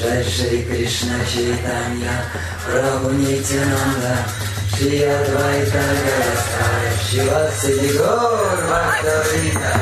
[0.00, 2.24] Krishna Chaitanya
[2.64, 4.24] Prabhu Nityananda
[4.72, 9.72] Shri Advaita Gadasara Shiva Siddhi Gaur Bhaktavinda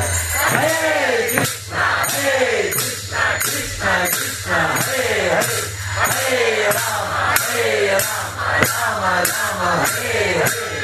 [0.50, 10.42] Hare Krishna Hare Krishna Krishna Krishna Hare Hare Hare Rama Hare Rama Rama Rama Hare
[10.42, 10.82] Hare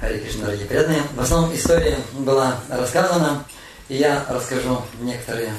[0.00, 1.02] Харе Кришна, дорогие преданные.
[1.14, 3.44] В основном история была рассказана,
[3.88, 5.52] и я расскажу некоторые,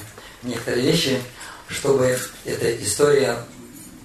[0.43, 1.21] некоторые вещи,
[1.67, 3.37] чтобы эта история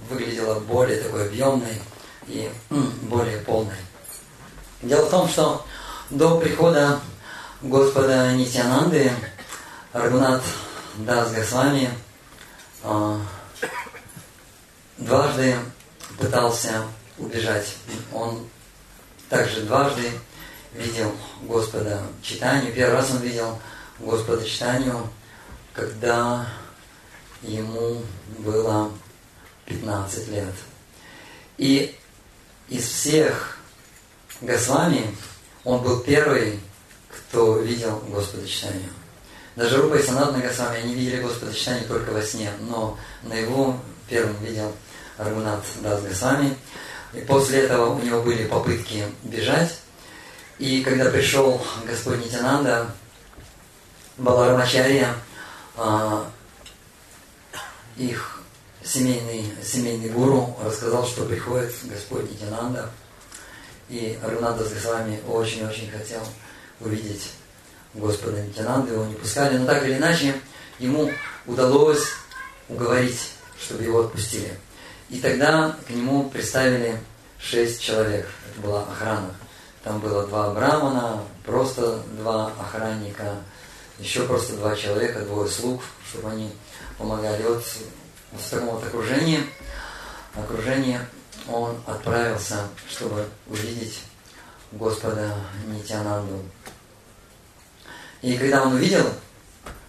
[0.09, 1.81] выглядела более такой объемной
[2.27, 2.49] и
[3.03, 3.75] более полной.
[4.81, 5.65] Дело в том, что
[6.09, 6.99] до прихода
[7.61, 9.11] Господа Нитянанды
[9.91, 10.43] Рагунат
[10.97, 11.89] Дас Госвами
[12.83, 13.19] э,
[14.97, 15.55] дважды
[16.17, 16.83] пытался
[17.17, 17.75] убежать.
[18.13, 18.47] Он
[19.29, 20.11] также дважды
[20.73, 22.73] видел Господа читанию.
[22.73, 23.59] Первый раз он видел
[23.99, 25.09] Господа читанию,
[25.77, 26.47] когда
[27.43, 28.01] ему
[28.39, 28.91] было
[29.65, 30.53] 15 лет.
[31.57, 31.95] И
[32.67, 33.59] из всех
[34.41, 35.15] Госвами
[35.63, 36.59] он был первый,
[37.09, 38.89] кто видел Господа читанию.
[39.55, 43.79] Даже Рупа и Санатна Госвами, они видели Господа читанию только во сне, но на его
[44.09, 44.73] первым видел
[45.17, 46.57] Аргунат Дас Госвами.
[47.13, 49.77] И после этого у него были попытки бежать.
[50.57, 52.89] И когда пришел Господь Нитянанда,
[54.17, 55.13] Баларамачарья,
[55.77, 56.29] а,
[57.97, 58.41] их
[58.83, 62.89] семейный, семейный гуру рассказал, что приходит Господь Нитянанда.
[63.89, 66.21] И Рагунанда с Госвами очень-очень хотел
[66.79, 67.31] увидеть
[67.93, 69.57] Господа Нитянанду, его не пускали.
[69.57, 70.35] Но так или иначе,
[70.79, 71.09] ему
[71.45, 72.05] удалось
[72.69, 74.57] уговорить, чтобы его отпустили.
[75.09, 76.99] И тогда к нему представили
[77.39, 78.27] шесть человек.
[78.51, 79.33] Это была охрана.
[79.83, 83.37] Там было два брамана, просто два охранника,
[83.99, 86.51] еще просто два человека, двое слуг, чтобы они
[86.97, 87.43] помогали.
[87.43, 87.63] Вот
[88.31, 89.39] в таком вот окружении,
[90.35, 90.99] окружении
[91.47, 93.99] он отправился, чтобы увидеть
[94.71, 95.35] Господа
[95.67, 96.43] Нитянанду.
[98.21, 99.05] И когда он увидел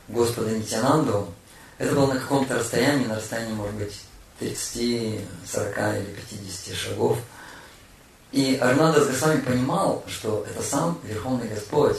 [0.09, 1.33] Господа Нитянанду,
[1.78, 4.00] это было на каком-то расстоянии, на расстоянии, может быть,
[4.38, 7.19] 30, 40 или 50 шагов.
[8.31, 11.99] И Арнадас Госвами понимал, что это сам Верховный Господь,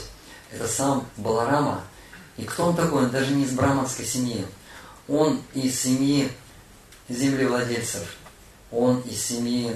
[0.52, 1.84] это сам Баларама.
[2.40, 3.04] И кто он такой?
[3.04, 4.46] Он даже не из браманской семьи.
[5.10, 6.32] Он из семьи
[7.10, 8.16] землевладельцев.
[8.72, 9.76] Он из семьи,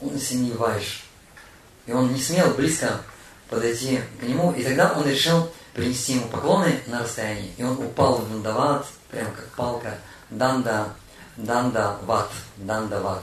[0.00, 1.04] он из семьи Вайш.
[1.86, 3.00] И он не смел близко
[3.48, 4.52] подойти к нему.
[4.52, 7.54] И тогда он решил принести ему поклоны на расстоянии.
[7.56, 9.98] И он упал в дандават, прям как палка.
[10.28, 10.92] Данда
[11.36, 12.30] Дандават.
[12.56, 13.22] Дандават.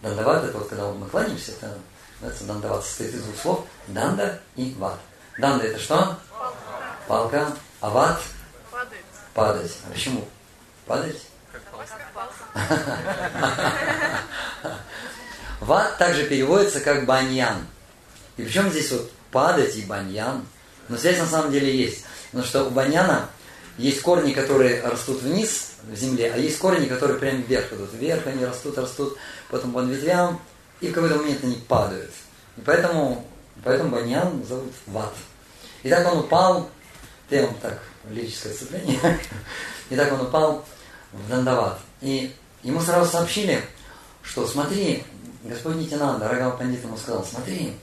[0.00, 1.74] Дандават это вот когда мы кланяемся, это
[2.20, 3.66] называется дандават, состоит из двух слов.
[3.88, 5.00] Данда и ват.
[5.38, 6.18] Данда это что?
[7.08, 7.52] Палка.
[7.80, 8.22] А ват?
[8.70, 9.04] Падать.
[9.34, 9.76] Падать.
[9.86, 10.26] А почему?
[10.86, 11.20] Падать?
[15.60, 17.66] Ват также переводится как баньян.
[18.36, 20.46] И причем здесь вот падать и баньян.
[20.88, 22.04] Но связь на самом деле есть.
[22.30, 23.28] Потому что у баньяна
[23.78, 27.92] есть корни, которые растут вниз в земле, а есть корни, которые прямо вверх идут.
[27.92, 29.16] Вверх они растут, растут,
[29.50, 30.40] потом по ветвям,
[30.80, 32.10] и в какой-то момент они падают.
[32.56, 33.26] И поэтому,
[33.62, 35.12] поэтому баньян зовут Ват.
[35.82, 36.70] И так он упал,
[37.30, 38.98] он так, лирическое отступление,
[39.90, 40.64] и так он упал
[41.12, 41.80] в Дандават.
[42.00, 43.62] И ему сразу сообщили,
[44.22, 45.04] что смотри,
[45.44, 47.76] Господь Нитянанда, Рагава Пандит ему сказал, смотри,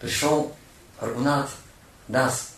[0.00, 0.54] пришел
[0.98, 1.50] Аргунат
[2.08, 2.52] Дас,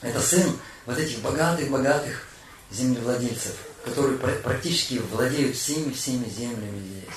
[0.00, 2.26] это сын вот этих богатых-богатых
[2.70, 7.14] землевладельцев, которые практически владеют всеми-всеми землями здесь.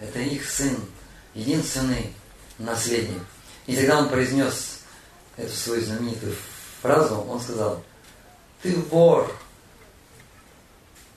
[0.00, 0.76] Это их сын,
[1.34, 2.12] единственный
[2.58, 3.22] наследник.
[3.66, 4.80] И тогда он произнес
[5.36, 6.34] эту свою знаменитую
[6.82, 7.82] фразу, он сказал,
[8.62, 9.30] ты вор.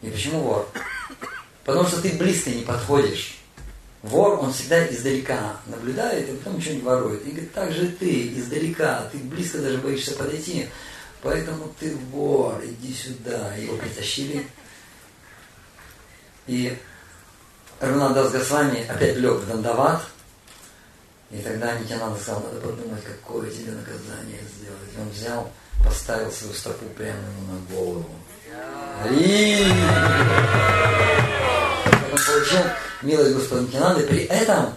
[0.02, 0.68] И почему вор?
[1.64, 3.38] Потому что ты близко не подходишь.
[4.02, 7.26] Вор, он всегда издалека наблюдает, и потом что-нибудь ворует.
[7.26, 10.70] И говорит, так же ты, издалека, ты близко даже боишься подойти.
[11.22, 13.56] Поэтому ты вор, иди сюда.
[13.56, 14.48] Его притащили.
[16.48, 16.76] И
[17.80, 20.02] Рагунадас Госвами опять лег в Дандават.
[21.32, 24.90] И тогда Нитянанда сказал, надо подумать, какое тебе наказание сделать.
[24.96, 25.52] И он взял,
[25.84, 28.10] поставил свою стопу прямо ему на голову.
[29.10, 29.72] И
[32.12, 32.64] он получил
[33.02, 34.08] милость Господа Нитянанды.
[34.08, 34.74] При этом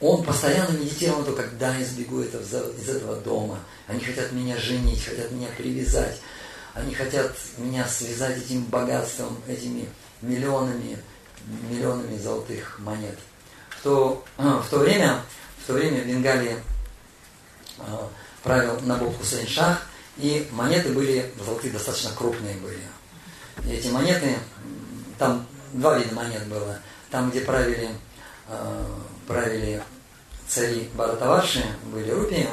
[0.00, 3.58] он постоянно медитировал, то когда я сбегу из этого дома.
[3.86, 6.18] Они хотят меня женить, хотят меня привязать.
[6.72, 9.86] Они хотят меня связать этим богатством, этими
[10.22, 10.96] миллионами,
[11.68, 13.18] миллионами золотых монет.
[13.70, 15.20] В то, в то время,
[15.70, 16.56] то время в Бенгалии
[17.78, 17.82] э,
[18.42, 19.86] правил Набок Хусейн Шах,
[20.16, 22.80] и монеты были золотые, достаточно крупные были.
[23.64, 24.36] И эти монеты
[25.16, 26.80] там два вида монет было.
[27.10, 27.88] Там, где правили,
[28.48, 28.84] э,
[29.28, 29.80] правили
[30.48, 32.48] цари Баратаваши, были рупии,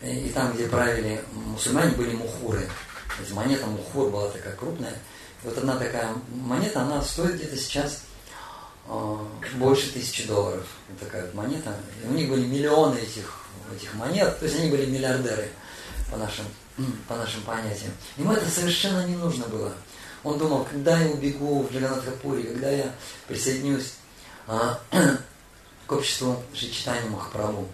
[0.00, 2.62] и там, где правили мусульмане, были мухуры.
[3.16, 4.94] То есть монета мухур была такая крупная.
[5.44, 8.02] Вот одна такая монета, она стоит где-то сейчас
[9.54, 10.66] больше тысячи долларов.
[10.88, 11.74] Вот такая вот монета.
[12.02, 15.48] И у них были миллионы этих, этих монет, то есть они были миллиардеры
[16.10, 16.44] по нашим,
[17.08, 17.92] по нашим понятиям.
[18.16, 19.72] Ему это совершенно не нужно было.
[20.24, 22.94] Он думал, когда я убегу в Джаганатхапуре, когда я
[23.26, 23.94] присоединюсь
[24.46, 24.78] а,
[25.86, 27.66] к обществу Шичитани Махапрабху.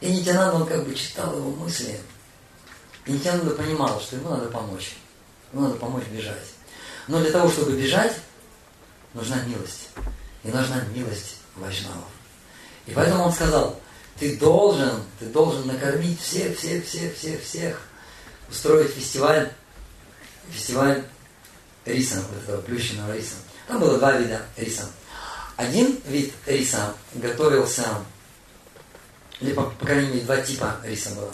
[0.00, 1.98] И Нитянанда, он как бы читал его мысли.
[3.06, 4.96] И Нитянанда понимал, что ему надо помочь.
[5.52, 6.44] Ему надо помочь бежать.
[7.08, 8.16] Но для того, чтобы бежать,
[9.14, 9.88] нужна милость.
[10.42, 12.04] И нужна милость Вайшнавов.
[12.86, 13.80] И поэтому он сказал,
[14.18, 17.80] ты должен, ты должен накормить всех, всех, всех, всех, всех,
[18.50, 19.50] устроить фестиваль
[20.50, 21.02] фестиваль
[21.84, 23.36] риса, вот этого плющенного риса.
[23.66, 24.88] Там было два вида риса.
[25.56, 27.84] Один вид риса готовился,
[29.40, 31.30] или по, по крайней мере два типа риса было.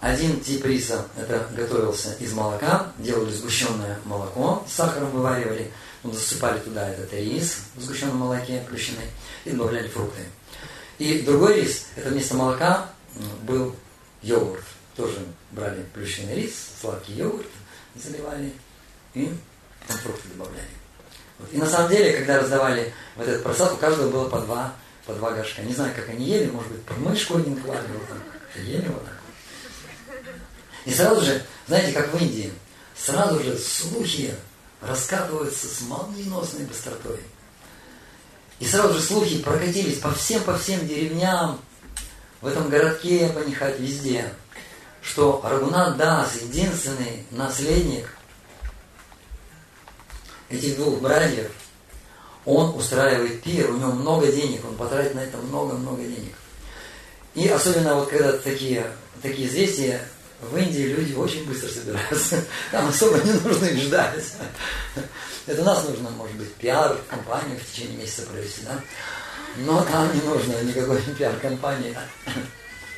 [0.00, 5.72] Один тип риса это готовился из молока, делали сгущенное молоко, с сахаром вываривали,
[6.02, 9.06] ну, засыпали туда этот рис в сгущенном молоке плющенный
[9.44, 10.22] и добавляли фрукты.
[10.98, 12.90] И другой рис, это вместо молока
[13.42, 13.74] был
[14.22, 14.64] йогурт.
[14.96, 15.18] Тоже
[15.52, 17.46] брали плющенный рис, сладкий йогурт,
[17.94, 18.52] заливали
[19.14, 19.32] и
[19.86, 20.68] фрукты добавляли.
[21.38, 21.52] Вот.
[21.52, 24.74] И на самом деле, когда раздавали вот этот просад, у каждого было по два,
[25.06, 25.62] по два горшка.
[25.62, 28.18] Не знаю, как они ели, может быть, мышку один клали, вот там,
[28.64, 29.14] ели вот так.
[30.84, 32.52] И сразу же, знаете, как в Индии,
[32.96, 34.34] сразу же слухи
[34.80, 37.20] раскатываются с молниеносной быстротой.
[38.60, 41.60] И сразу же слухи прокатились по всем, по всем деревням,
[42.40, 44.32] в этом городке, Панихать, везде
[45.08, 48.14] что Рагунат Дас, единственный наследник
[50.50, 51.50] этих двух братьев,
[52.44, 56.34] он устраивает пир, у него много денег, он потратит на это много-много денег.
[57.34, 58.86] И особенно вот когда такие,
[59.22, 60.00] такие известия,
[60.40, 62.44] в Индии люди очень быстро собираются.
[62.70, 64.24] Там особо не нужно их ждать.
[65.46, 68.80] Это нас нужно, может быть, пиар, компанию в течение месяца провести, да?
[69.56, 71.96] Но там не нужно никакой пиар-компании.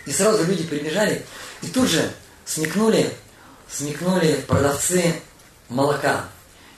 [0.04, 1.24] И сразу люди прибежали,
[1.62, 2.10] и тут же
[2.44, 3.08] смекнули,
[3.70, 5.14] смекнули продавцы
[5.68, 6.24] молока.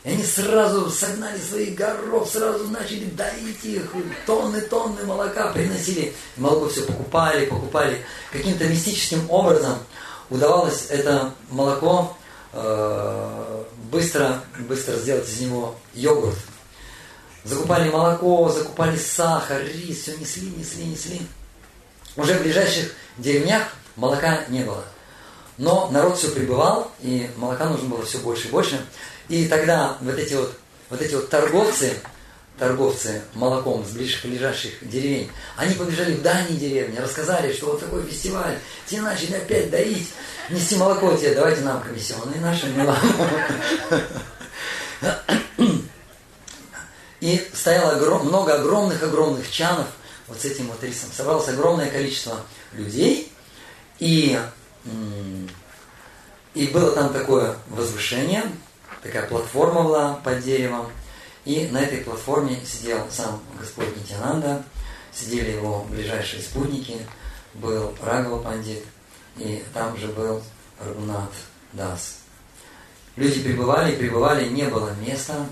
[0.05, 3.93] И они сразу согнали своих горов, сразу начали доить их,
[4.27, 6.13] тонны, тонны молока приносили.
[6.37, 8.05] Молоко все покупали, покупали.
[8.31, 9.79] Каким-то мистическим образом
[10.33, 12.17] удавалось это молоко
[12.53, 16.39] э, быстро, быстро сделать из него йогурт.
[17.45, 21.21] Закупали молоко, закупали сахар, рис, все несли, несли, несли.
[22.17, 23.65] Уже в ближайших деревнях
[23.97, 24.85] молока не было.
[25.59, 28.81] Но народ все прибывал, и молока нужно было все больше и больше.
[29.29, 30.53] И тогда вот эти вот,
[30.89, 31.93] вот эти вот торговцы,
[32.63, 38.57] торговцы молоком с ближайших деревень, они побежали в дальние деревни, рассказали, что вот такой фестиваль,
[38.87, 40.11] те начали опять доить,
[40.49, 42.87] нести молоко тебе, давайте нам комиссионные наши, не.
[47.19, 49.89] И стояло много огромных-огромных чанов
[50.29, 51.11] вот с этим вот рисом.
[51.13, 52.43] Собралось огромное количество
[52.75, 53.33] людей,
[53.99, 54.39] и,
[56.55, 58.45] и было там такое возвышение,
[59.03, 60.87] такая платформа была под деревом,
[61.45, 64.65] и на этой платформе сидел сам Господь Нитянанда,
[65.13, 66.99] сидели его ближайшие спутники,
[67.55, 68.85] был Рагава Пандит,
[69.37, 70.43] и там же был
[70.81, 71.31] Рагунат
[71.73, 72.19] Дас.
[73.17, 75.47] Люди прибывали, прибывали, не было места,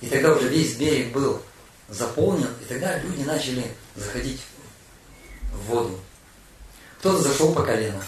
[0.00, 1.40] и тогда уже весь берег был
[1.88, 4.42] заполнен, и тогда люди начали заходить
[5.52, 6.00] в воду.
[6.98, 8.02] Кто-то зашел по колено.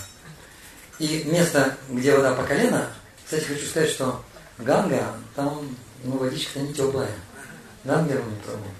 [0.98, 2.90] И место, где вода по колено,
[3.24, 4.24] кстати, хочу сказать, что
[4.58, 7.10] Ганга, там ну, водичка-то не теплая.
[7.84, 8.70] Ганга не пробовал.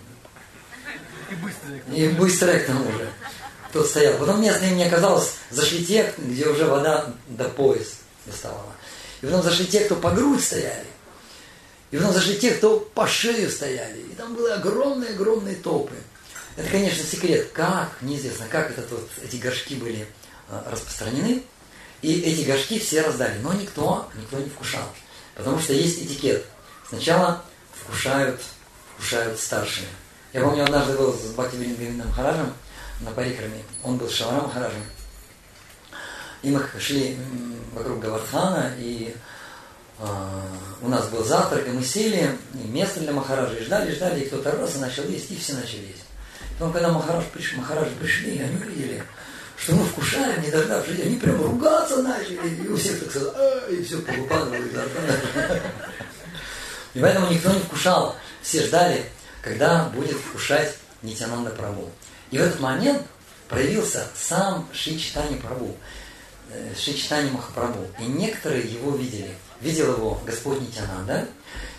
[1.31, 1.83] И быстрая.
[1.95, 3.09] И быстрая к тому же.
[3.71, 4.19] Кто стоял.
[4.19, 8.73] Потом местные, мне казалось, зашли те, где уже вода до пояс доставала.
[9.21, 10.87] И потом зашли те, кто по грудь стояли.
[11.91, 14.01] И потом зашли те, кто по шею стояли.
[14.01, 15.95] И там были огромные-огромные толпы.
[16.57, 17.51] Это, конечно, секрет.
[17.53, 20.07] Как, неизвестно, как это вот, эти горшки были
[20.49, 21.43] а, распространены.
[22.01, 23.39] И эти горшки все раздали.
[23.43, 24.89] Но никто, никто не вкушал.
[25.35, 26.45] Потому что есть этикет.
[26.89, 27.43] Сначала
[27.73, 28.41] вкушают,
[28.95, 29.87] вкушают старшие.
[30.33, 32.53] Я помню, однажды был с Бхактивириндом Хараджем
[33.01, 33.63] на Парикраме.
[33.83, 34.83] Он был Шаварам Махараджем.
[36.43, 37.19] И мы шли
[37.75, 39.15] вокруг Гавардхана, и
[39.99, 40.43] а,
[40.81, 44.27] у нас был завтрак, и мы сели, и место для Махараджа, и ждали, ждали, и
[44.27, 46.05] кто-то раз и начал есть, и все начали есть.
[46.59, 49.03] Потом, когда Махарадж приш, Махараджи пришли, они увидели,
[49.57, 53.35] что мы вкушаем, не дождавшись, они прям ругаться начали, и у всех так сказать,
[53.71, 55.61] и все повыпадало изо рта.
[56.99, 58.17] И поэтому никто не вкушал.
[58.43, 59.05] Все ждали,
[59.41, 61.89] когда будет вкушать Нитянанда Прабу.
[62.33, 63.03] И в этот момент
[63.49, 65.77] проявился сам Шри Читани Прабу,
[66.51, 67.87] э, Шри Читани Махапрабху.
[68.01, 69.33] И некоторые его видели.
[69.61, 71.29] Видел его Господь Нитянанда,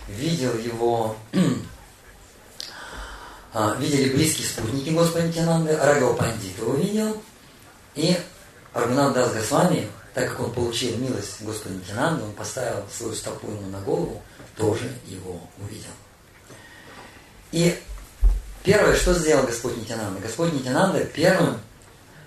[0.08, 1.14] видел его
[3.52, 7.22] а, видели близкие спутники Господа Нитянанды, Рагава Пандит его видел,
[7.94, 8.16] и
[8.72, 13.68] Аргунат Дас Госвами, так как он получил милость Господа Нитянанды, он поставил свою стопу ему
[13.68, 14.22] на голову,
[14.56, 15.90] тоже его увидел.
[17.52, 17.78] И
[18.62, 20.20] первое, что сделал Господь Нитянанда?
[20.20, 21.60] Господь Нитянанда первым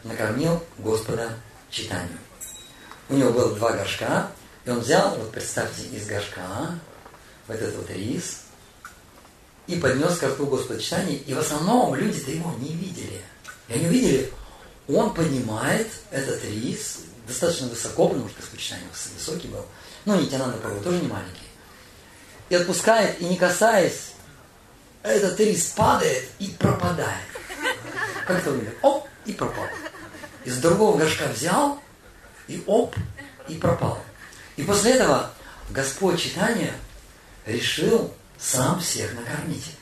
[0.04, 1.38] накормил Господа
[1.70, 2.18] читанию.
[3.10, 4.32] У него было два горшка,
[4.66, 6.80] и он взял, вот представьте, из горшка
[7.48, 8.44] вот этот вот рис,
[9.68, 13.22] и поднес ко рту Господа читания, и в основном люди-то его не видели.
[13.68, 14.32] И они увидели,
[14.88, 19.65] он поднимает этот рис достаточно высоко, потому что читания высокий был,
[20.06, 21.48] ну, Нитянанда Прабhu тоже не маленький,
[22.50, 24.12] и отпускает, и не касаясь,
[25.01, 27.27] этот рис падает и пропадает.
[28.25, 28.77] Как это выглядит?
[28.82, 29.65] Оп, и пропал.
[30.46, 31.80] Из другого горшка взял,
[32.48, 32.96] и оп,
[33.48, 34.00] и пропал.
[34.56, 35.32] И после этого
[35.70, 36.74] Господь читания
[37.46, 39.75] решил сам всех накормить.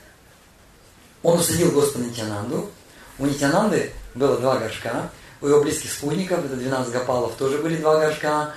[1.22, 2.70] Он усадил Господа Нитянанду.
[3.18, 5.10] У Нитянанды было два горшка.
[5.42, 8.54] У его близких спутников, это 12 гопалов, тоже были два горшка.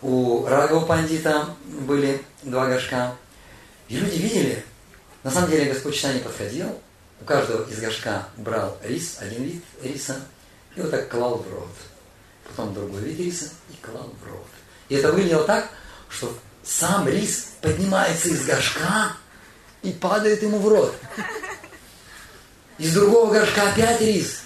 [0.00, 3.14] У Рагова Пандита были два горшка.
[3.88, 4.64] И люди видели,
[5.22, 6.80] на самом деле Господь читание подходил,
[7.20, 10.16] у каждого из горшка брал рис, один вид риса,
[10.74, 11.68] и вот так клал в рот.
[12.48, 14.46] Потом другой вид риса и клал в рот.
[14.88, 15.68] И это выглядело так,
[16.08, 16.34] что
[16.64, 19.12] сам рис поднимается из горшка
[19.82, 20.94] и падает ему в рот.
[22.78, 24.41] Из другого горшка опять рис.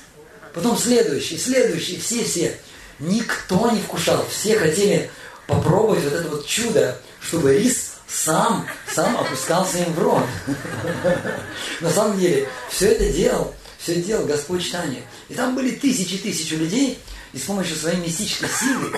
[0.56, 2.58] Потом следующий, следующий, все-все.
[2.98, 4.26] Никто не вкушал.
[4.30, 5.10] Все хотели
[5.46, 10.24] попробовать вот это вот чудо, чтобы рис сам, сам опускался им в рот.
[11.82, 15.02] На самом деле, все это делал, все это делал Господь Читания.
[15.28, 16.98] И там были тысячи тысячи людей,
[17.34, 18.92] и с помощью своей мистической силы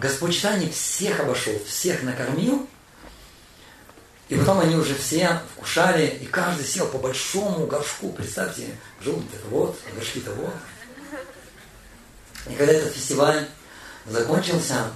[0.00, 2.66] Господь Читания всех обошел, всех накормил,
[4.28, 8.10] и потом они уже все вкушали, и каждый сел по большому горшку.
[8.10, 8.64] Представьте,
[9.00, 10.52] желудок вот, горшки-то вот.
[12.48, 13.48] И когда этот фестиваль
[14.06, 14.90] закончился,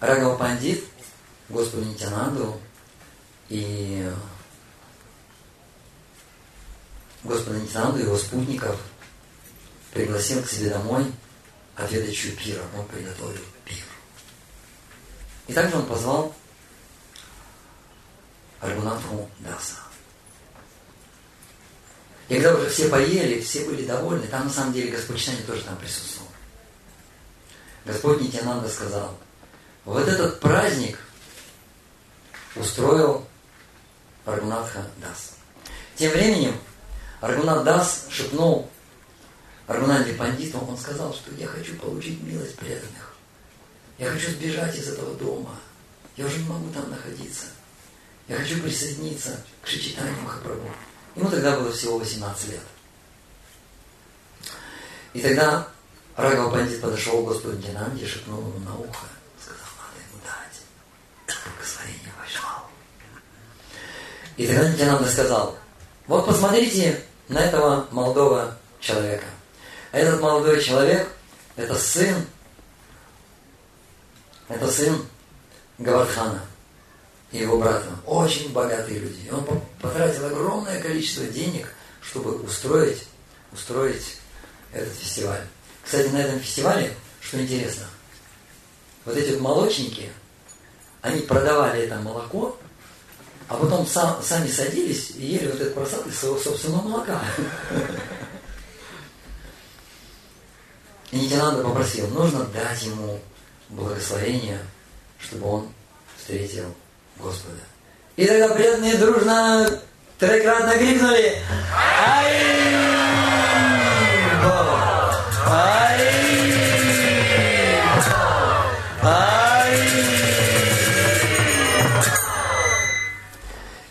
[0.00, 0.84] Рагава Пандит–
[1.48, 2.60] Господу Нитянанду
[3.48, 4.12] и
[7.24, 8.78] Господа Нитянанду и его спутников
[9.92, 11.10] пригласил к себе домой
[11.74, 12.62] отведать пира.
[12.76, 13.84] Он приготовил пир.
[15.46, 16.34] И также он позвал
[18.60, 19.76] Аргунатху Даса.
[22.28, 25.62] И когда уже все поели, все были довольны, там на самом деле Господь Читание тоже
[25.62, 26.28] там присутствовал.
[27.86, 29.18] Господь Нитянанда сказал,
[29.86, 30.98] вот этот праздник
[32.54, 33.26] устроил
[34.26, 35.36] Аргунатха Дас.
[35.96, 36.54] Тем временем
[37.22, 38.68] Аргунат Дас шепнул
[39.66, 43.14] Аргунанде Пандиту, он сказал, что я хочу получить милость преданных.
[43.96, 45.56] Я хочу сбежать из этого дома.
[46.16, 47.46] Я уже не могу там находиться.
[48.28, 50.68] Я хочу присоединиться к Шичитанию Махапрабху.
[51.18, 52.60] Ему тогда было всего 18 лет.
[55.14, 55.66] И тогда
[56.16, 59.06] Рагава Пандит подошел к Господу Динанде и шепнул ему на ухо.
[64.36, 65.58] И тогда Нитянанда сказал,
[66.06, 69.24] вот посмотрите на этого молодого человека.
[69.90, 71.08] Этот молодой человек–
[71.56, 72.14] это сын,
[74.46, 75.04] это сын
[75.78, 76.42] Гавардхана
[77.32, 77.88] и его брата.
[78.06, 79.26] Очень богатые люди.
[79.26, 79.44] И он
[79.80, 83.04] потратил огромное количество денег, чтобы устроить,
[83.52, 84.18] устроить
[84.72, 85.44] этот фестиваль.
[85.84, 87.86] Кстати, на этом фестивале, что интересно,
[89.04, 90.10] вот эти вот молочники,
[91.02, 92.58] они продавали это молоко
[93.48, 97.22] а потом сам, сами садились и ели вот этот просад из своего собственного молока.
[101.10, 103.18] И Нитянанда попросил, нужно дать ему
[103.70, 104.60] благословение,
[105.18, 105.72] чтобы он
[106.18, 106.74] встретил
[107.16, 107.60] Господа.
[108.18, 109.70] И тогда преданные дружно
[110.18, 111.38] трекратно крикнули
[111.72, 112.48] «Ай!»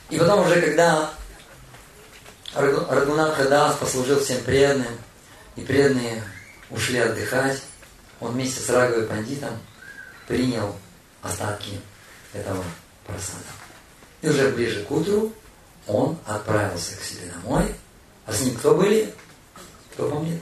[0.10, 1.10] И потом уже, когда
[2.54, 4.88] Рагунат Хадас послужил всем преданным,
[5.56, 6.22] и преданные
[6.70, 7.62] ушли отдыхать,
[8.20, 9.58] он вместе с Раговой Пандитом
[10.28, 10.76] принял
[11.22, 11.80] остатки
[12.34, 12.66] этого
[13.06, 13.67] просада.
[14.22, 15.32] И уже ближе к утру
[15.86, 17.74] он отправился к себе домой.
[18.26, 19.14] А с ним кто были?
[19.94, 20.42] Кто помнит?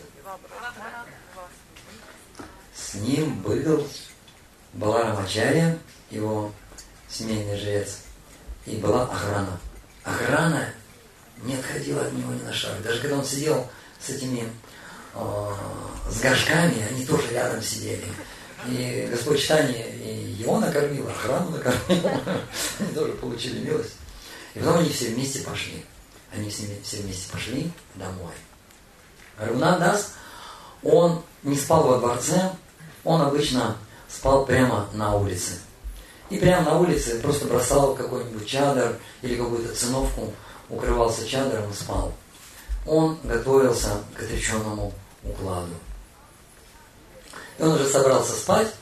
[2.76, 3.88] С ним был
[4.74, 5.78] Баларамачарья,
[6.10, 6.52] его
[7.10, 8.00] семейный жрец,
[8.66, 9.60] и была охрана.
[10.04, 10.68] Охрана
[11.44, 12.82] не отходила от него ни на шаг.
[12.84, 13.68] Даже когда он сидел
[14.00, 14.50] с этими
[15.14, 15.52] э,
[16.10, 18.06] с горшками, они тоже рядом сидели.
[18.68, 22.10] И Господь читание и его накормил, охрану накормил.
[22.80, 23.96] Они тоже получили милость.
[24.54, 25.84] И потом они все вместе пошли.
[26.34, 26.64] Они все
[26.98, 28.34] вместе пошли домой.
[29.38, 30.14] Равнан Дас,
[30.82, 32.52] он не спал во дворце,
[33.04, 33.76] он обычно
[34.08, 35.60] спал прямо на улице.
[36.30, 40.34] И прямо на улице просто бросал какой-нибудь чадр или какую-то циновку,
[40.70, 42.14] укрывался чадром и спал.
[42.88, 44.94] Он готовился к отреченному
[45.24, 45.74] укладу.
[47.58, 48.74] И он уже собрался спать,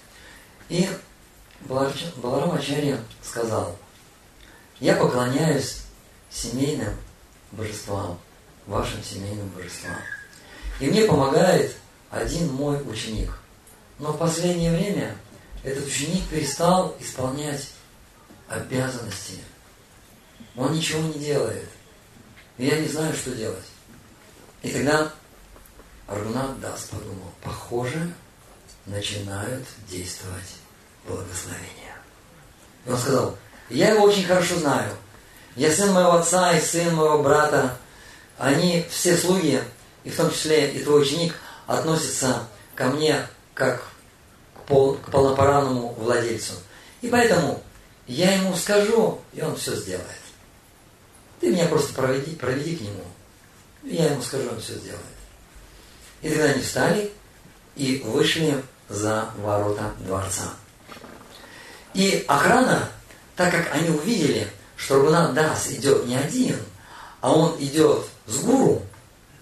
[0.69, 0.89] и
[1.61, 3.77] Баларамачарья сказал,
[4.79, 5.81] я поклоняюсь
[6.29, 6.93] семейным
[7.51, 8.19] божествам,
[8.65, 9.97] вашим семейным божествам.
[10.79, 11.75] И мне помогает
[12.09, 13.31] один мой ученик.
[13.99, 15.15] Но в последнее время
[15.63, 17.69] этот ученик перестал исполнять
[18.49, 19.39] обязанности.
[20.55, 21.69] Он ничего не делает.
[22.57, 23.65] И я не знаю, что делать.
[24.61, 25.11] И тогда
[26.07, 28.13] Аргунат Дас подумал, похоже,
[28.85, 30.55] начинают действовать
[31.05, 31.95] благословения.
[32.85, 33.37] И он сказал,
[33.69, 34.91] я его очень хорошо знаю.
[35.55, 37.77] Я сын моего отца и сын моего брата.
[38.37, 39.61] Они все слуги,
[40.03, 41.35] и в том числе и твой ученик,
[41.67, 43.83] относятся ко мне как
[44.55, 46.53] к, пол, к полноправному владельцу.
[47.01, 47.61] И поэтому
[48.07, 50.07] я ему скажу, и он все сделает.
[51.39, 53.03] Ты меня просто проведи, проведи к нему.
[53.83, 55.01] Я ему скажу, он все сделает.
[56.21, 57.11] И тогда они встали
[57.75, 58.63] и вышли
[58.93, 60.53] за ворота дворца.
[61.93, 62.89] И охрана,
[63.35, 64.47] так как они увидели,
[64.77, 66.57] что Рагунат Дас идет не один,
[67.21, 68.81] а он идет с гуру,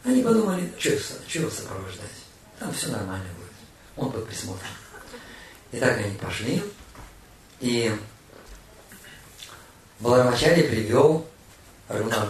[0.03, 2.09] они подумали, что его сопровождать?
[2.59, 3.51] Там все нормально будет.
[3.97, 4.69] Он под присмотром.
[5.71, 6.63] И так они пошли,
[7.59, 7.95] и
[9.99, 11.25] Баларамачари привел
[11.87, 12.29] Рагунат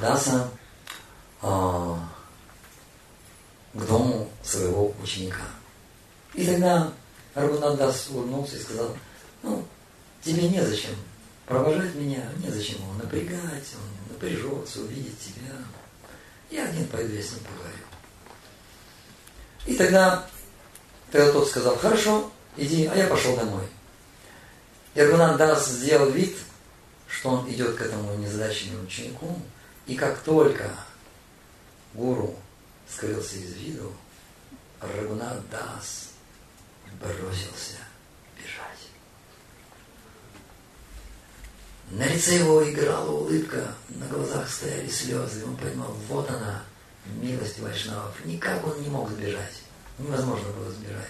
[1.42, 2.00] а,
[3.74, 5.44] к дому своего ученика.
[6.34, 6.92] И тогда
[7.34, 8.96] Рагунат улыбнулся и сказал,
[9.42, 9.66] ну,
[10.22, 10.96] тебе незачем
[11.46, 15.54] провожать меня, незачем его напрягать, он напряжется, увидит тебя.
[16.50, 17.86] Я один пойду, я с ним поговорю.
[19.66, 20.28] И тогда,
[21.12, 23.64] тогда тот сказал, хорошо, иди, а я пошел домой.
[24.94, 26.38] И Рагунат Дас сделал вид,
[27.08, 29.40] что он идет к этому незадаченному ученику,
[29.88, 30.70] и как только
[31.94, 32.36] гуру
[32.90, 33.94] скрылся из виду,
[34.82, 36.11] Рагунат Дас
[37.00, 37.78] бросился
[38.38, 38.90] бежать.
[41.90, 46.64] На лице его играла улыбка, на глазах стояли слезы, он понимал, вот она,
[47.06, 48.14] милость Вайшнавов.
[48.26, 49.62] Никак он не мог сбежать.
[49.98, 51.10] Невозможно было сбежать.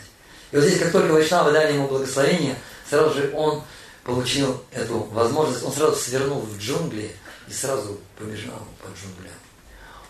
[0.52, 2.58] И вот здесь, как только Вайшнавы дали ему благословение,
[2.90, 3.64] сразу же он
[4.04, 7.16] получил эту возможность, он сразу свернул в джунгли
[7.48, 9.34] и сразу побежал по джунглям.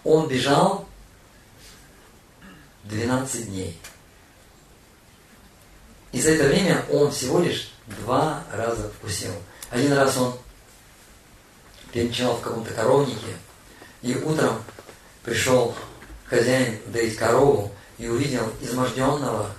[0.04, 0.88] Он бежал
[2.86, 3.80] 12 дней.
[6.12, 9.34] И за это время он всего лишь два раза вкусил.
[9.70, 10.34] Один раз он
[11.92, 13.36] переночевал в каком-то коровнике,
[14.02, 14.62] и утром
[15.24, 15.76] пришел
[16.26, 19.52] хозяин доить корову и увидел изможденного,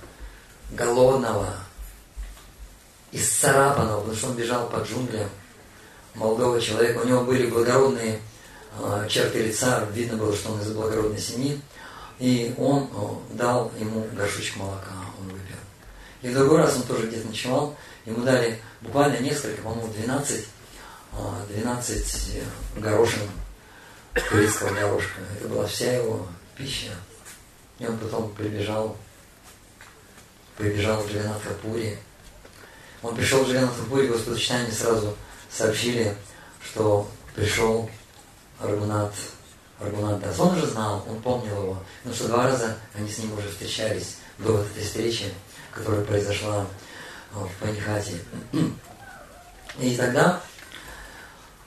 [0.73, 1.55] голодного,
[3.13, 5.29] исцарапанного, потому что он бежал по джунглям
[6.15, 6.99] молодого человека.
[6.99, 8.21] У него были благородные
[8.79, 11.61] э, черты лица, видно было, что он из благородной семьи.
[12.19, 15.02] И он э, дал ему горшочек молока.
[16.23, 20.47] И в другой раз он тоже где-то ночевал, ему дали буквально несколько, по-моему, 12,
[21.49, 23.29] 12 э, горошин
[24.31, 25.21] турецкого горошка.
[25.39, 26.93] Это была вся его пища.
[27.79, 28.97] И он потом прибежал,
[30.57, 31.99] прибежал в Джаганатхапури.
[33.03, 35.17] Он пришел в Джаганатхапури, Господочитание сразу
[35.51, 36.15] сообщили,
[36.65, 37.91] что пришел
[38.61, 39.13] Рагунат,
[39.81, 40.39] Рагунат Дас.
[40.39, 44.19] Он уже знал, он помнил его, потому что два раза они с ним уже встречались
[44.39, 45.33] до вот этой встречи,
[45.73, 46.67] которая произошла
[47.33, 48.19] в Панихате.
[49.79, 50.41] И тогда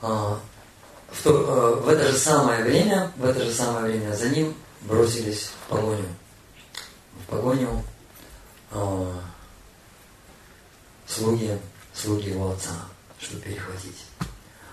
[0.00, 0.38] а,
[1.08, 4.54] в, то, э, в это же самое время, в это же самое время за ним
[4.82, 6.06] бросились в погоню.
[7.22, 7.84] В погоню
[8.72, 9.12] э,
[11.06, 11.58] слуги,
[11.94, 12.74] слуги его отца,
[13.18, 14.04] чтобы перехватить.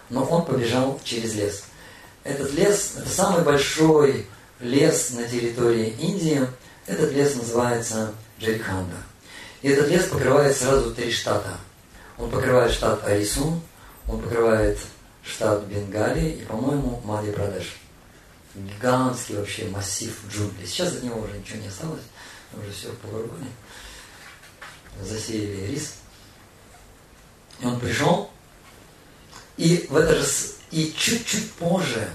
[0.09, 1.63] Но он побежал через лес.
[2.23, 4.27] Этот лес, это самый большой
[4.59, 6.47] лес на территории Индии.
[6.85, 8.97] Этот лес называется Джейханда.
[9.63, 11.57] И этот лес покрывает сразу три штата.
[12.17, 13.61] Он покрывает штат Арисун,
[14.07, 14.77] он покрывает
[15.23, 17.77] штат Бенгалии и, по-моему, Мадья-Прадеш.
[18.55, 20.67] Гигантский вообще массив джунглей.
[20.67, 22.03] Сейчас от него уже ничего не осталось,
[22.51, 23.47] уже все повырубали.
[25.01, 25.95] Засеяли рис.
[27.61, 28.29] И он пришел,
[29.55, 30.25] и в это же,
[30.71, 32.09] И чуть-чуть позже,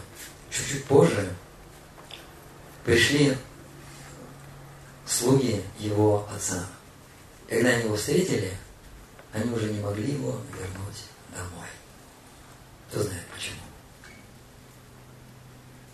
[0.50, 1.32] чуть-чуть позже
[2.84, 3.36] пришли
[5.06, 6.66] слуги его отца.
[7.48, 8.52] Когда они его встретили,
[9.32, 11.66] они уже не могли его вернуть домой.
[12.90, 13.60] Кто знает почему?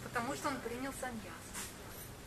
[0.03, 1.45] Потому что он принял саньяс.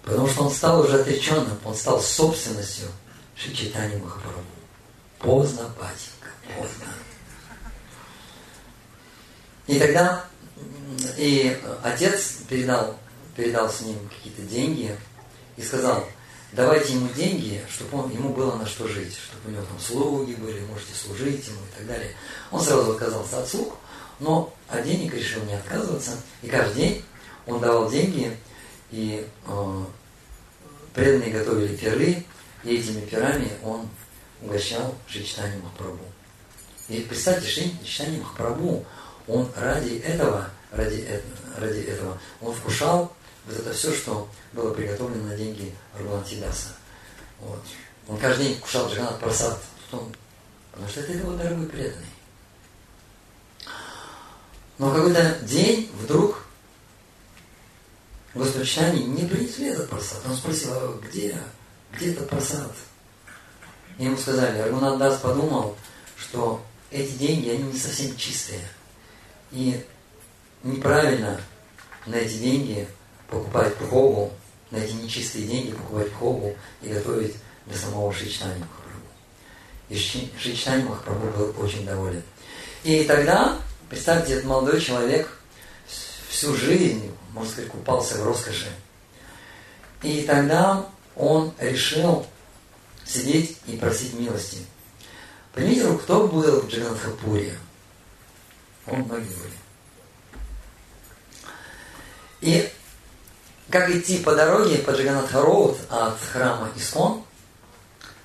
[0.04, 2.88] Потому что он стал уже отреченным, он стал собственностью
[3.36, 4.42] Шичитани Махапрабху.
[5.20, 6.94] Поздно, батенька, поздно.
[9.68, 10.26] И тогда
[11.18, 12.98] и отец передал,
[13.36, 14.98] передал с ним какие-то деньги
[15.58, 16.08] и сказал,
[16.52, 20.34] давайте ему деньги, чтобы он, ему было на что жить, чтобы у него там слуги
[20.34, 22.12] были, можете служить ему и так далее.
[22.52, 23.76] Он сразу отказался от слуг,
[24.20, 26.12] но от денег решил не отказываться.
[26.42, 27.06] И каждый день
[27.46, 28.36] он давал деньги,
[28.92, 29.84] и э,
[30.94, 32.24] преданные готовили пиры,
[32.64, 33.88] и этими пирами он
[34.42, 36.06] угощал Шичтани Махапрабху.
[36.90, 38.86] И представьте, Шичтани Махапрабху,
[39.28, 41.22] он ради этого, ради,
[41.58, 43.14] ради этого, он вкушал
[43.48, 46.70] вот это все, что было приготовлено на деньги Рагунатидаса.
[47.40, 47.64] Вот.
[48.08, 49.60] Он каждый день кушал Джаганат Прасад,
[49.92, 50.14] он,
[50.72, 52.06] потому что это его дорогой преданный.
[54.78, 56.44] Но какой-то день вдруг
[58.36, 60.20] Господь Читани не принесли этот просад.
[60.28, 61.36] Он спросил, а где,
[61.94, 62.72] где этот просад?
[63.98, 65.76] И ему сказали, Рагунат Дас подумал,
[66.18, 68.62] что эти деньги, они не совсем чистые.
[69.52, 69.84] И
[70.64, 71.42] неправильно
[72.06, 72.88] на эти деньги
[73.30, 74.32] покупать пхогу,
[74.72, 77.36] на эти нечистые деньги покупать пхогу и готовить
[77.66, 79.02] для самого Шичтани Махапрабху.
[79.90, 82.24] И Шичтани Махапрабху был очень доволен.
[82.84, 83.58] И тогда,
[83.90, 85.30] представьте, этот молодой человек
[86.30, 88.72] всю жизнь, можно сказать, купался в роскоши.
[90.04, 90.86] И тогда
[91.16, 92.26] он решил
[93.06, 94.60] сидеть и просить милости.
[95.54, 97.58] Понимаете, кто был в Джаганатхапуре?
[98.86, 99.54] Он многие были.
[102.42, 102.70] И
[103.70, 107.24] как идти по дороге по Джаганатха-Роуд от храма Искон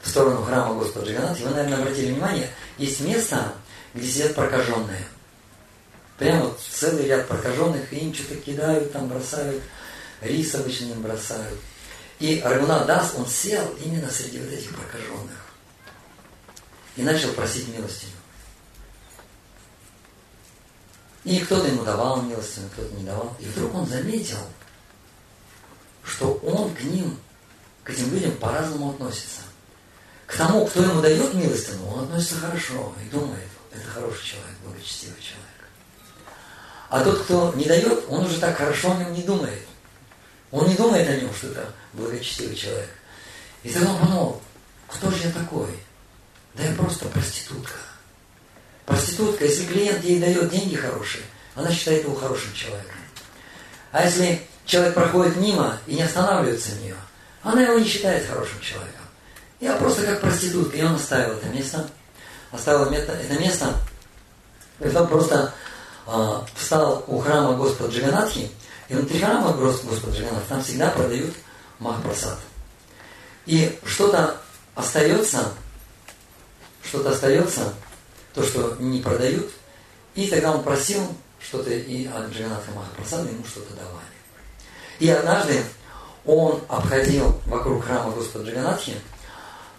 [0.02, 3.52] в сторону храма Господа Джаганатха, вы, наверное, обратили внимание, есть место,
[3.94, 5.05] где сидят прокаженные.
[6.18, 9.62] Прямо вот целый ряд прокаженных, и им что-то кидают, там бросают,
[10.20, 11.59] рис обычно им бросают.
[12.20, 15.38] И Рагунат Дас, он сел именно среди вот этих прокаженных
[16.96, 18.12] и начал просить милостыню.
[21.24, 23.37] И кто-то ему давал милостыню, кто-то не давал.
[23.40, 24.38] И вдруг он заметил,
[26.04, 27.18] что он к ним,
[27.84, 29.42] к этим людям по-разному относится.
[30.26, 35.20] К тому, кто ему дает милостину, он относится хорошо и думает, это хороший человек, благочестивый
[35.20, 35.52] человек.
[36.88, 39.62] А тот, кто не дает, он уже так хорошо о нем не думает.
[40.50, 42.90] Он не думает о нем, что это благочестивый человек.
[43.62, 44.42] И тогда он подумал,
[44.88, 45.70] кто же я такой?
[46.54, 47.78] Да я просто проститутка.
[48.84, 52.98] Проститутка, если клиент ей дает деньги хорошие, она считает его хорошим человеком.
[53.92, 56.96] А если человек проходит мимо и не останавливается на нее,
[57.42, 59.03] она его не считает хорошим человеком.
[59.61, 61.88] Я просто как проститутка, и он оставил это место,
[62.51, 63.75] оставил это место,
[64.79, 65.55] когда он просто
[66.07, 68.51] э, встал у храма Господа Джиганатхи,
[68.88, 71.35] и внутри храма Господа Джиганатхи там всегда продают
[71.79, 72.38] Махапрасад.
[73.46, 74.37] И что-то
[74.75, 75.53] остается,
[76.85, 77.72] что-то остается,
[78.35, 79.51] то, что не продают,
[80.14, 81.07] и тогда он просил
[81.40, 84.21] что-то, и от Джиганатха Махапрасада ему что-то давали.
[85.02, 85.64] И однажды
[86.24, 88.94] он обходил вокруг храма Господа Джиганатхи,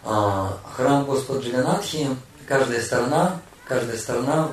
[0.03, 2.09] а, храм Господа Джиганатхи,
[2.45, 4.51] каждая сторона, каждая сторона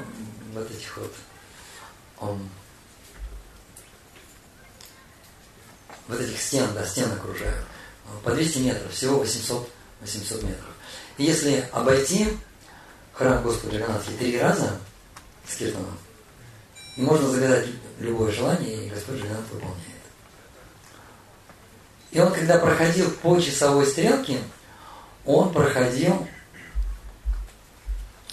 [0.54, 1.12] вот этих вот
[2.20, 2.48] он,
[6.06, 7.66] вот этих стен, да, стен окружают.
[8.22, 9.68] По 200 метров, всего 800,
[10.02, 10.70] 800 метров.
[11.18, 12.28] И если обойти
[13.12, 14.78] храм Господа Джаганатхи три раза
[15.48, 15.98] с киртаном,
[16.94, 17.66] можно загадать
[17.98, 19.99] любое желание, и Господь Джаганат выполняет.
[22.10, 24.38] И он, когда проходил по часовой стрелке,
[25.24, 26.26] он проходил,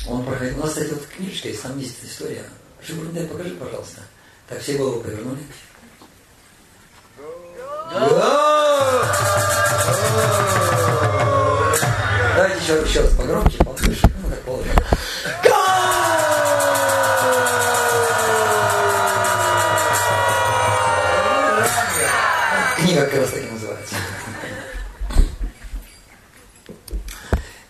[0.07, 2.43] он проходил, у нас, кстати, вот книжечка есть, там есть история
[2.85, 4.01] Шибурдай, покажи, пожалуйста.
[4.47, 5.39] Так, все голову повернули.
[12.35, 14.09] Давайте еще, еще раз погромче, повыше.
[14.23, 14.73] Ну, так положено.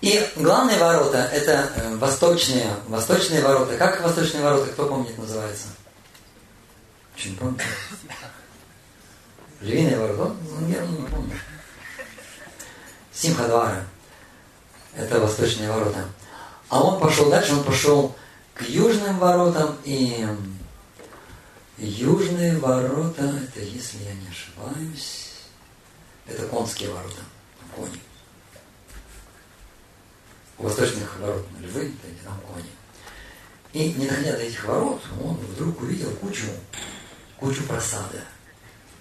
[0.08, 3.76] И главные ворота– это э, восточные, восточные ворота.
[3.76, 5.68] Как восточные ворота, кто помнит, называется?
[7.26, 7.66] Не помните?
[9.60, 10.34] Львиные ворота?
[10.50, 11.38] Ну, я не помню.
[13.12, 13.84] Симхадвара.
[14.96, 16.06] Это восточные ворота.
[16.70, 18.16] А он пошел дальше, он пошел
[18.54, 20.26] к южным воротам и
[21.78, 25.34] южные ворота, это, если я не ошибаюсь,
[26.26, 27.24] это конские ворота,
[27.76, 28.07] кони.
[30.58, 31.94] У восточных ворот львы,
[32.24, 32.66] там кони.
[33.74, 36.46] И не доходя до этих ворот, он вдруг увидел кучу,
[37.40, 38.24] кучу просада.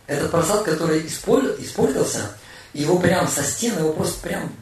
[0.07, 2.37] Этот просад, который использовался,
[2.73, 4.53] его прям со стены, его просто прям,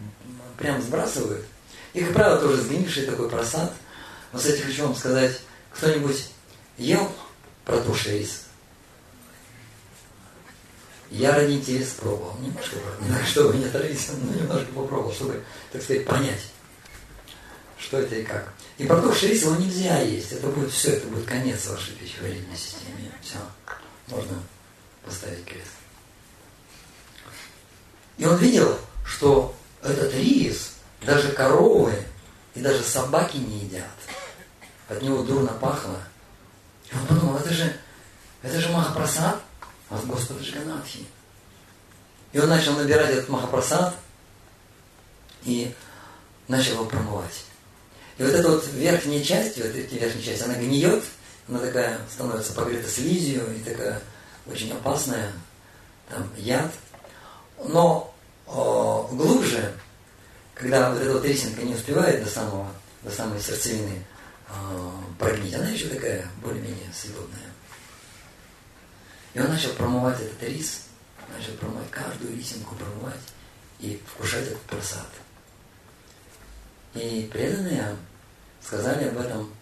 [0.56, 1.44] прям сбрасывают.
[1.92, 3.72] И, как правило, тоже сгнивший такой просад.
[4.32, 5.40] Но, кстати, хочу вам сказать,
[5.72, 6.28] кто-нибудь
[6.78, 7.10] ел
[7.64, 8.44] протухший рис?
[11.10, 12.36] Я ради интереса пробовал.
[12.40, 16.40] Немножко, не так, чтобы не отравиться, но немножко попробовал, чтобы, так сказать, понять,
[17.94, 18.52] что это и как.
[18.76, 20.32] И рис его нельзя есть.
[20.32, 23.12] Это будет все, это будет конец вашей пищеварительной системе.
[23.22, 23.38] Все.
[24.08, 24.42] Можно
[25.04, 25.70] поставить крест.
[28.16, 31.94] И он видел, что этот рис даже коровы
[32.54, 33.86] и даже собаки не едят.
[34.88, 36.00] От него дурно пахло.
[36.90, 37.76] И он подумал, это же,
[38.42, 39.40] это же Махапрасад
[39.88, 41.06] от Господа Джиганатхи.
[42.32, 43.94] И он начал набирать этот Махапрасад
[45.44, 45.72] и
[46.48, 47.44] начал его промывать.
[48.16, 51.02] И вот эта вот верхняя часть, вот эта верхняя часть, она гниет,
[51.48, 54.00] она такая становится покрыта слизью и такая
[54.46, 55.32] очень опасная,
[56.08, 56.70] там яд.
[57.64, 58.14] Но
[58.46, 59.72] о, глубже,
[60.54, 62.68] когда вот эта вот рисинка не успевает до самого,
[63.02, 64.04] до самой сердцевины
[64.48, 67.40] э, прогнить, она еще такая более-менее съедобная.
[69.32, 70.82] И он начал промывать этот рис,
[71.36, 73.20] начал промывать каждую рисинку, промывать
[73.80, 75.06] и вкушать этот просад.
[76.94, 77.96] И преданные
[78.62, 79.52] сказали об этом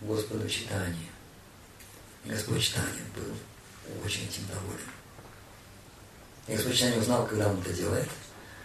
[0.00, 1.10] Господу читании.
[2.24, 3.34] Господь читание был
[4.04, 4.90] очень этим доволен.
[6.46, 8.08] И Господь читание узнал, когда он это делает,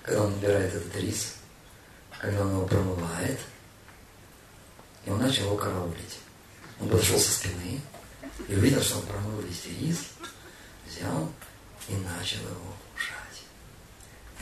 [0.03, 1.35] когда он набирает этот рис,
[2.19, 3.39] когда он его промывает,
[5.05, 6.19] и он начал его караулить.
[6.79, 7.81] Он подошел со спины
[8.47, 9.97] и увидел, что он промыл весь рис,
[10.87, 11.31] взял
[11.87, 13.45] и начал его кушать.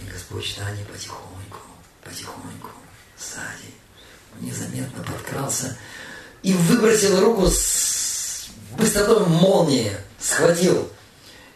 [0.02, 1.60] И Господь читание потихоньку,
[2.04, 2.70] потихоньку
[3.20, 3.74] сзади
[4.40, 5.78] незаметно подкрался
[6.44, 10.90] и выбросил руку с быстротой молнии, схватил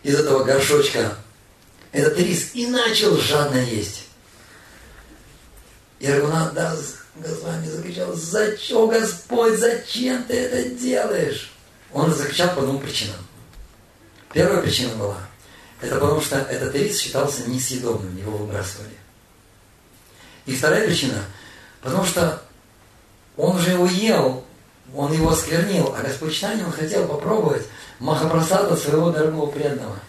[0.04, 1.17] из этого горшочка
[1.91, 4.08] этот рис и начал жадно есть.
[5.99, 11.52] И Рагунатдас Госвами закричал, зачем, Господь, зачем ты это делаешь?
[11.93, 13.19] Он закричал по двум причинам.
[14.34, 15.19] Первая причина была,
[15.80, 18.97] это потому что этот рис считался несъедобным, его выбрасывали.
[20.47, 21.23] И вторая причина,
[21.83, 22.41] потому что
[23.37, 24.43] он уже его ел,
[24.95, 27.65] он его осквернил, а Господь Читание он хотел попробовать
[27.99, 29.99] Махапрасада своего дорогого преданного.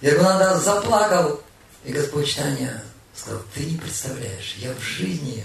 [0.00, 1.42] И Рагунанда заплакал,
[1.84, 2.82] и Господь Читание
[3.14, 5.44] сказал, ты не представляешь, я в жизни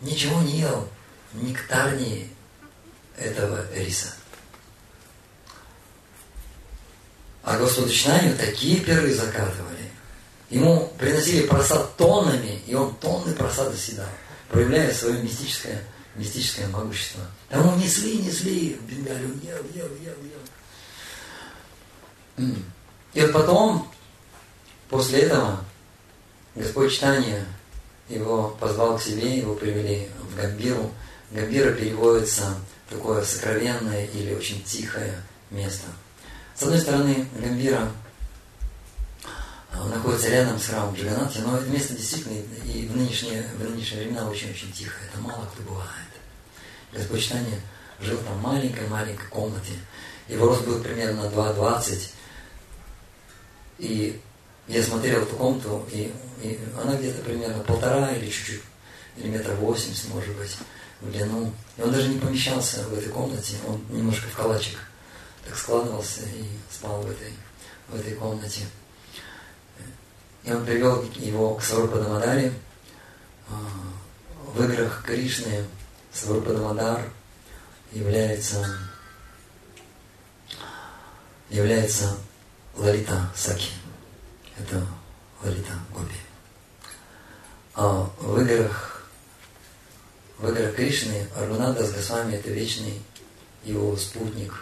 [0.00, 0.88] ничего не ел,
[1.32, 2.28] нектарнее
[3.16, 4.08] этого риса.
[7.44, 9.95] А Господу Читанию такие перы закатывали.
[10.50, 14.06] Ему приносили просад тоннами, и он тонны просада съедал
[14.48, 15.82] проявляя свое мистическое,
[16.14, 17.22] мистическое могущество.
[17.48, 20.14] Тому несли, несли в Бенгалию, ел, ел, ел,
[22.38, 22.54] ел.
[23.14, 23.90] И вот потом,
[24.88, 25.64] после этого,
[26.54, 27.44] Господь Читания
[28.08, 30.92] его позвал к себе, его привели в Гамбиру.
[31.30, 32.54] Гамбира переводится
[32.88, 35.86] такое сокровенное или очень тихое место.
[36.54, 37.90] С одной стороны, Гамбира
[39.80, 44.04] он находится рядом с храмом Джаганатхи, но это место действительно и в нынешние, в нынешние
[44.04, 44.96] времена очень-очень тихо.
[45.04, 45.90] Это мало кто бывает.
[46.92, 47.60] Господь Читания
[48.00, 49.72] жил там в маленькой-маленькой комнате.
[50.28, 52.10] Его рост был примерно 2,20.
[53.78, 54.20] И
[54.68, 56.12] я смотрел эту комнату, и,
[56.42, 58.62] и она где-то примерно полтора или чуть-чуть,
[59.16, 60.56] или метр восемьдесят, может быть,
[61.00, 61.52] в длину.
[61.76, 64.78] И он даже не помещался в этой комнате, он немножко в калачик
[65.44, 67.32] так складывался и спал в этой,
[67.88, 68.62] в этой комнате.
[70.46, 72.52] И он привел его к Сварупадамадаре.
[73.48, 73.54] А,
[74.54, 75.64] в играх Кришны
[76.12, 77.02] Сварупадамадар
[77.90, 78.78] является,
[81.50, 82.16] является
[82.76, 83.72] Лалита Саки.
[84.56, 84.86] Это
[85.42, 86.14] Лалита Гопи.
[87.74, 89.04] А в играх,
[90.38, 93.02] в играх Кришны Аргунада с Госвами это вечный
[93.64, 94.54] его спутник.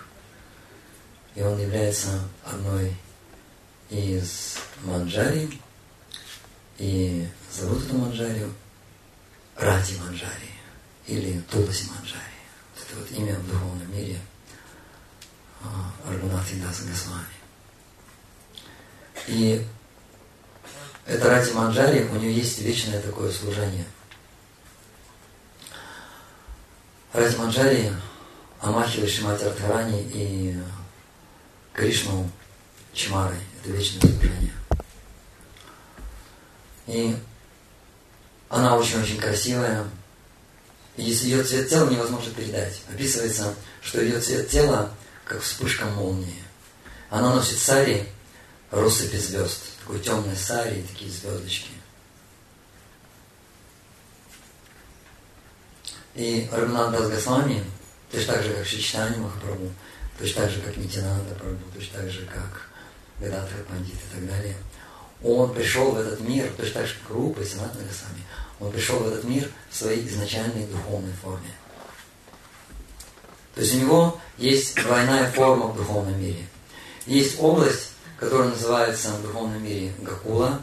[1.35, 2.97] И он является одной
[3.91, 5.61] из манджари,
[6.79, 8.53] и зовут эту манджарию
[9.57, 10.51] Ради Манджари
[11.07, 12.21] или Туласи Манджари.
[12.77, 14.19] Это вот имя в духовном мире
[15.63, 17.25] а, Аргунати Даса Госвами.
[19.29, 19.65] И
[21.07, 23.85] это Ради Манджари, у нее есть вечное такое служение.
[27.13, 27.93] Ради Манджари,
[28.61, 30.57] омахивает Шимати Радхарани и
[31.73, 32.29] Кришну
[32.93, 33.39] Чмарой.
[33.61, 34.53] Это вечное служение.
[36.87, 37.17] И
[38.49, 39.85] она очень-очень красивая.
[40.97, 42.81] И ее цвет тела невозможно передать.
[42.93, 44.93] Описывается, что ее цвет тела
[45.25, 46.43] как вспышка молнии.
[47.11, 48.09] Она носит сари
[48.71, 49.61] россыпи звезд.
[49.81, 51.71] Такой темный сари такие звездочки.
[56.15, 57.65] И Рагунат Госвами,
[58.11, 59.73] точно так же, как Шичтани Махапрабху,
[60.19, 62.69] точно так же, как Нитинанда Прабху, точно так же, как
[63.19, 64.57] Ведатра Пандит и так далее,
[65.25, 68.23] он пришел в этот мир, точно так же, как Рупа и Санатна Госвами,
[68.61, 71.51] он пришел в этот мир в своей изначальной духовной форме.
[73.55, 76.47] То есть у него есть двойная форма в духовном мире.
[77.07, 80.63] Есть область, которая называется в духовном мире Гакула.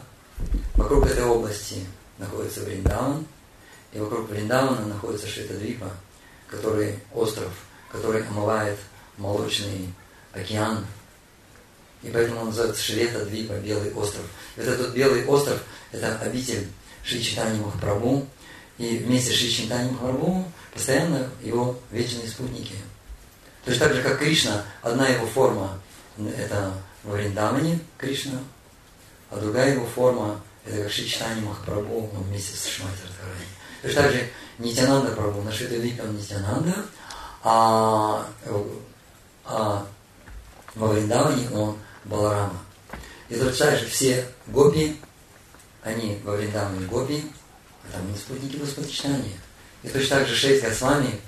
[0.74, 1.84] Вокруг этой области
[2.18, 3.26] находится Вриндаван,
[3.92, 5.90] и вокруг Вриндавана находится Шитадвипа,
[6.48, 7.52] который остров,
[7.90, 8.78] который омывает
[9.16, 9.92] молочный
[10.32, 10.86] океан.
[12.02, 14.24] И поэтому он называется Швета Двипа, Белый остров.
[14.56, 15.62] Это тот Белый остров,
[15.92, 16.68] это обитель
[17.04, 18.26] Шри Читани Махапрабху.
[18.78, 22.74] И вместе с Шри Читани Махапрабху постоянно его вечные спутники.
[23.64, 25.78] То есть так же, как Кришна, одна его форма–
[26.36, 28.40] это в Вриндамане Кришна,
[29.30, 33.46] а другая его форма– это как Шри Читани Махапрабху ну, вместе с Шмати Радхарани.
[33.82, 36.86] То есть также Нитянанда Прабху, Нашита Випам Нитянанда,
[37.42, 38.26] а,
[39.44, 39.86] а
[40.74, 42.58] во Вриндаване он Баларама.
[43.28, 44.96] И точно же все гопи,
[45.82, 47.24] они во Вриндаване гопи,
[47.84, 49.38] а там не спутники Господа читания.
[49.82, 51.20] И точно так же шесть Госвами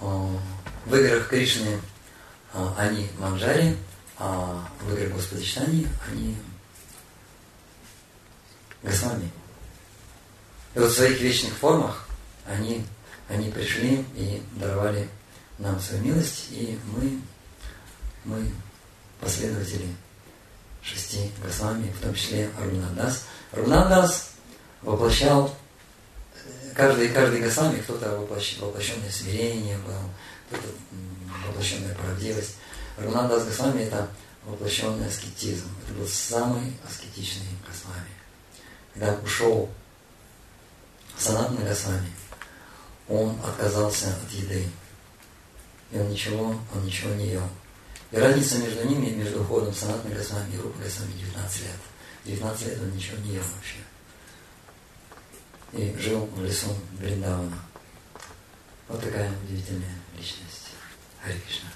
[0.00, 0.36] а,
[0.86, 1.80] в играх Кришны
[2.52, 3.76] а, они манжари,
[4.18, 6.36] а в играх Господа читания они
[8.82, 9.30] Госвами.
[10.74, 12.08] И вот в своих вечных формах
[12.46, 12.84] они,
[13.28, 15.08] они пришли и даровали
[15.58, 17.20] нам свою милость, и мы,
[18.24, 18.52] мы
[19.20, 19.94] последователи
[20.82, 23.24] шести Госвами, в том числе Арунадас.
[23.52, 24.30] Арунадас
[24.82, 25.54] воплощал
[26.74, 29.94] каждый, каждый Госвами, кто-то воплощ, воплощенное смирение был,
[30.48, 30.68] кто-то
[31.46, 32.56] воплощенная правдивость.
[32.96, 34.08] Арунадас Госвами это
[34.44, 35.68] воплощенный аскетизм.
[35.84, 38.08] Это был самый аскетичный Госвами.
[38.94, 39.68] Когда ушел
[41.18, 42.12] Санатна Госвами,
[43.08, 44.68] он отказался от еды.
[45.90, 47.48] И он ничего, он ничего не ел.
[48.10, 51.76] И разница между ними, между уходом Санатна Госвами и Рупа Госвами 19 лет.
[52.24, 53.78] 19 лет он ничего не ел вообще.
[55.72, 57.58] И жил в лесу Бриндавана.
[58.88, 60.70] Вот такая удивительная личность.
[61.22, 61.68] Хари Кришна.